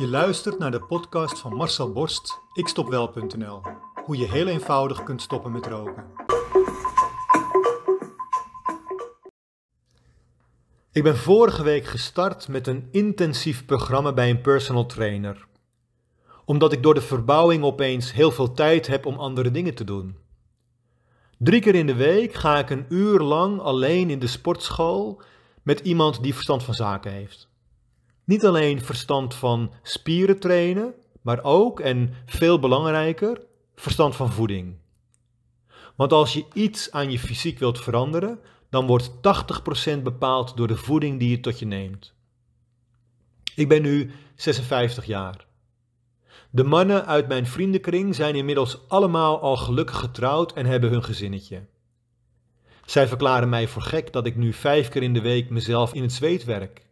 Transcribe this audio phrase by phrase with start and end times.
[0.00, 3.62] Je luistert naar de podcast van Marcel Borst, ikstopwel.nl.
[4.04, 6.04] Hoe je heel eenvoudig kunt stoppen met roken.
[10.92, 15.46] Ik ben vorige week gestart met een intensief programma bij een personal trainer.
[16.44, 20.16] Omdat ik door de verbouwing opeens heel veel tijd heb om andere dingen te doen.
[21.38, 25.22] Drie keer in de week ga ik een uur lang alleen in de sportschool
[25.62, 27.49] met iemand die verstand van zaken heeft.
[28.30, 33.40] Niet alleen verstand van spieren trainen, maar ook, en veel belangrijker,
[33.74, 34.76] verstand van voeding.
[35.96, 39.10] Want als je iets aan je fysiek wilt veranderen, dan wordt
[39.98, 42.14] 80% bepaald door de voeding die je tot je neemt.
[43.54, 45.46] Ik ben nu 56 jaar.
[46.50, 51.66] De mannen uit mijn vriendenkring zijn inmiddels allemaal al gelukkig getrouwd en hebben hun gezinnetje.
[52.84, 56.02] Zij verklaren mij voor gek dat ik nu vijf keer in de week mezelf in
[56.02, 56.88] het zweet werk,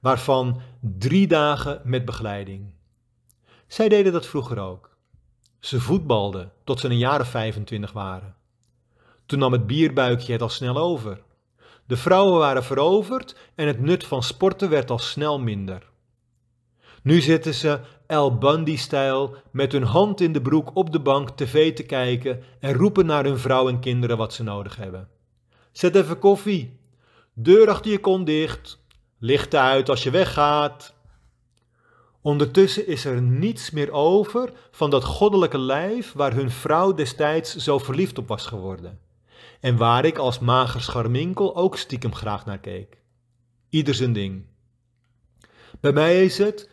[0.00, 2.70] waarvan drie dagen met begeleiding.
[3.66, 4.96] Zij deden dat vroeger ook.
[5.60, 8.34] Ze voetbalden tot ze een jaar of 25 waren.
[9.26, 11.22] Toen nam het bierbuikje het al snel over.
[11.86, 15.90] De vrouwen waren veroverd en het nut van sporten werd al snel minder.
[17.02, 21.74] Nu zitten ze El Bundy-stijl met hun hand in de broek op de bank tv
[21.74, 25.08] te kijken en roepen naar hun vrouw en kinderen wat ze nodig hebben.
[25.72, 26.78] Zet even koffie.
[27.34, 28.79] Deur achter je kont dicht.
[29.22, 30.94] Lichten uit als je weggaat.
[32.20, 37.78] Ondertussen is er niets meer over van dat goddelijke lijf waar hun vrouw destijds zo
[37.78, 39.00] verliefd op was geworden.
[39.60, 43.02] En waar ik als mager scharminkel ook stiekem graag naar keek.
[43.68, 44.44] Ieder zijn ding.
[45.80, 46.70] Bij mij is het,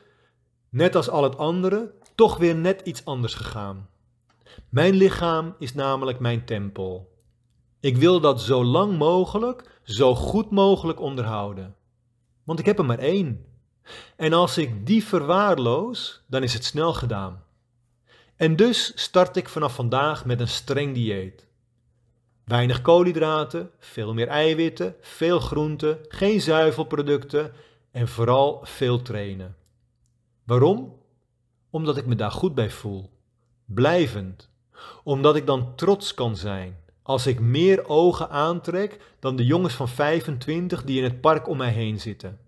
[0.69, 3.89] net als al het andere, toch weer net iets anders gegaan.
[4.69, 7.15] Mijn lichaam is namelijk mijn tempel.
[7.79, 11.76] Ik wil dat zo lang mogelijk, zo goed mogelijk onderhouden.
[12.47, 13.45] Want ik heb er maar één.
[14.15, 17.43] En als ik die verwaarloos, dan is het snel gedaan.
[18.35, 21.47] En dus start ik vanaf vandaag met een streng dieet.
[22.43, 27.51] Weinig koolhydraten, veel meer eiwitten, veel groenten, geen zuivelproducten
[27.91, 29.55] en vooral veel trainen.
[30.43, 30.95] Waarom?
[31.69, 33.09] Omdat ik me daar goed bij voel.
[33.65, 34.49] Blijvend.
[35.03, 36.77] Omdat ik dan trots kan zijn
[37.07, 41.57] als ik meer ogen aantrek dan de jongens van 25 die in het park om
[41.57, 42.39] mij heen zitten.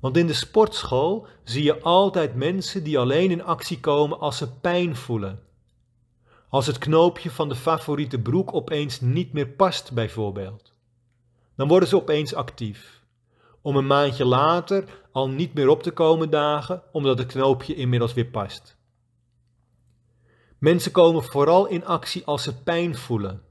[0.00, 4.52] Want in de sportschool zie je altijd mensen die alleen in actie komen als ze
[4.52, 5.40] pijn voelen.
[6.48, 10.72] Als het knoopje van de favoriete broek opeens niet meer past, bijvoorbeeld.
[11.56, 13.02] Dan worden ze opeens actief.
[13.62, 18.12] Om een maandje later al niet meer op te komen dagen, omdat het knoopje inmiddels
[18.12, 18.76] weer past.
[20.58, 23.42] Mensen komen vooral in actie als ze pijn voelen.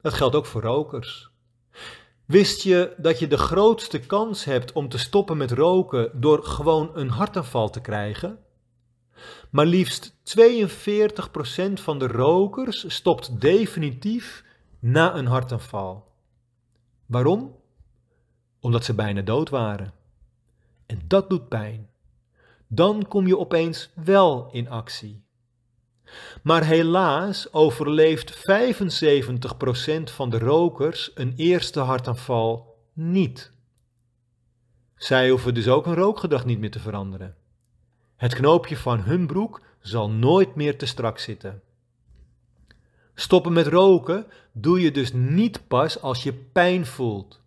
[0.00, 1.29] Dat geldt ook voor rokers.
[2.30, 6.90] Wist je dat je de grootste kans hebt om te stoppen met roken door gewoon
[6.94, 8.38] een hartaanval te krijgen?
[9.50, 14.44] Maar liefst 42% van de rokers stopt definitief
[14.78, 16.12] na een hartaanval.
[17.06, 17.56] Waarom?
[18.60, 19.92] Omdat ze bijna dood waren.
[20.86, 21.90] En dat doet pijn.
[22.66, 25.24] Dan kom je opeens wel in actie.
[26.42, 28.36] Maar helaas overleeft 75%
[30.04, 33.52] van de rokers een eerste hartaanval niet.
[34.96, 37.34] Zij hoeven dus ook hun rookgedrag niet meer te veranderen.
[38.16, 41.62] Het knoopje van hun broek zal nooit meer te strak zitten.
[43.14, 47.39] Stoppen met roken doe je dus niet pas als je pijn voelt.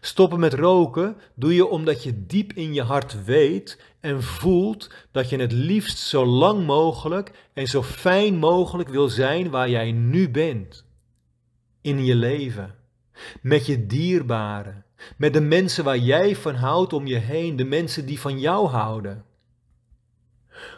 [0.00, 5.28] Stoppen met roken doe je omdat je diep in je hart weet en voelt dat
[5.30, 10.30] je het liefst zo lang mogelijk en zo fijn mogelijk wil zijn waar jij nu
[10.30, 10.84] bent.
[11.80, 12.74] In je leven.
[13.42, 14.84] Met je dierbaren.
[15.16, 17.56] Met de mensen waar jij van houdt om je heen.
[17.56, 19.24] De mensen die van jou houden.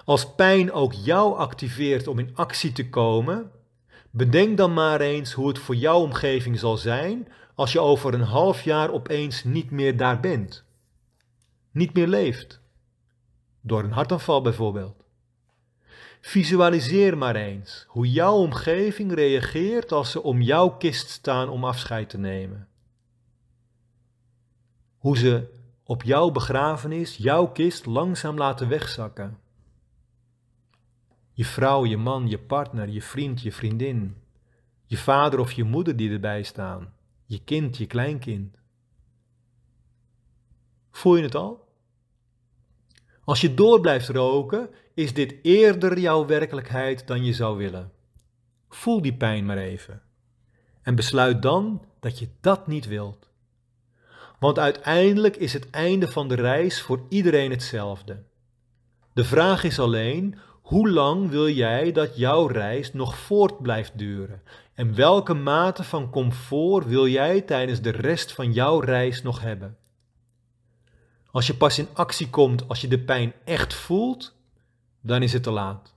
[0.05, 3.51] Als pijn ook jou activeert om in actie te komen,
[4.11, 8.21] bedenk dan maar eens hoe het voor jouw omgeving zal zijn als je over een
[8.21, 10.65] half jaar opeens niet meer daar bent?
[11.71, 12.61] Niet meer leeft?
[13.61, 15.05] Door een hartaanval bijvoorbeeld.
[16.21, 22.09] Visualiseer maar eens hoe jouw omgeving reageert als ze om jouw kist staan om afscheid
[22.09, 22.69] te nemen.
[24.99, 25.49] Hoe ze
[25.85, 29.39] op jouw begrafenis jouw kist langzaam laten wegzakken.
[31.33, 34.17] Je vrouw, je man, je partner, je vriend, je vriendin,
[34.87, 36.95] je vader of je moeder die erbij staan
[37.27, 38.57] je kind, je kleinkind.
[40.91, 41.69] Voel je het al?
[43.25, 47.93] Als je door blijft roken, is dit eerder jouw werkelijkheid dan je zou willen.
[48.69, 50.03] Voel die pijn maar even.
[50.83, 53.29] En besluit dan dat je dat niet wilt.
[54.39, 58.23] Want uiteindelijk is het einde van de reis voor iedereen hetzelfde.
[59.13, 64.43] De vraag is alleen, hoe lang wil jij dat jouw reis nog voort blijft duren?
[64.75, 69.77] En welke mate van comfort wil jij tijdens de rest van jouw reis nog hebben?
[71.31, 74.35] Als je pas in actie komt als je de pijn echt voelt,
[75.01, 75.95] dan is het te laat.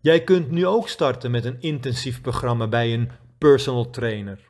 [0.00, 4.40] Jij kunt nu ook starten met een intensief programma bij een personal trainer.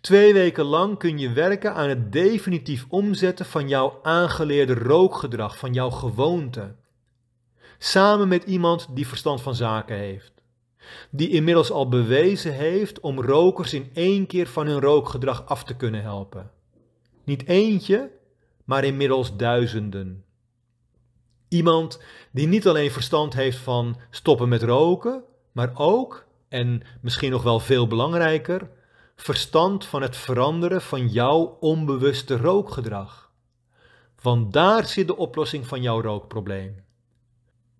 [0.00, 5.72] Twee weken lang kun je werken aan het definitief omzetten van jouw aangeleerde rookgedrag, van
[5.72, 6.74] jouw gewoonte.
[7.78, 10.32] Samen met iemand die verstand van zaken heeft.
[11.10, 15.76] Die inmiddels al bewezen heeft om rokers in één keer van hun rookgedrag af te
[15.76, 16.50] kunnen helpen.
[17.24, 18.10] Niet eentje,
[18.64, 20.24] maar inmiddels duizenden.
[21.48, 22.02] Iemand
[22.32, 25.22] die niet alleen verstand heeft van stoppen met roken,
[25.52, 28.70] maar ook, en misschien nog wel veel belangrijker,
[29.16, 33.30] verstand van het veranderen van jouw onbewuste rookgedrag.
[34.22, 36.84] Want daar zit de oplossing van jouw rookprobleem.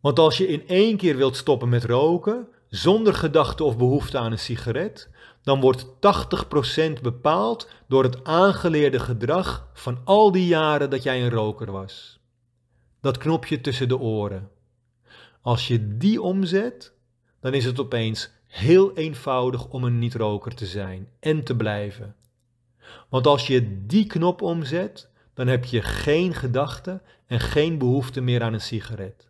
[0.06, 4.32] Want als je in één keer wilt stoppen met roken, zonder gedachte of behoefte aan
[4.32, 5.10] een sigaret,
[5.42, 11.30] dan wordt 80% bepaald door het aangeleerde gedrag van al die jaren dat jij een
[11.30, 12.20] roker was.
[13.00, 14.50] Dat knopje tussen de oren.
[15.40, 16.92] Als je die omzet,
[17.40, 22.16] dan is het opeens heel eenvoudig om een niet-roker te zijn en te blijven.
[23.08, 28.42] Want als je die knop omzet, dan heb je geen gedachte en geen behoefte meer
[28.42, 29.25] aan een sigaret.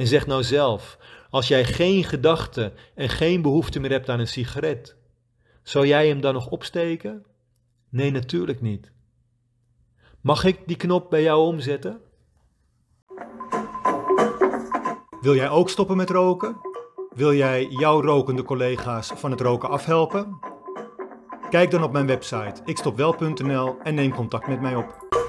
[0.00, 0.98] En zeg nou zelf,
[1.30, 4.96] als jij geen gedachte en geen behoefte meer hebt aan een sigaret,
[5.62, 7.24] zou jij hem dan nog opsteken?
[7.88, 8.92] Nee, natuurlijk niet.
[10.20, 12.00] Mag ik die knop bij jou omzetten?
[15.20, 16.56] Wil jij ook stoppen met roken?
[17.14, 20.38] Wil jij jouw rokende collega's van het roken afhelpen?
[21.50, 25.19] Kijk dan op mijn website ikstopwel.nl en neem contact met mij op.